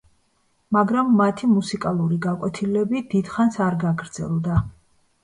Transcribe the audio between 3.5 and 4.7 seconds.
არ გაგრძელდა.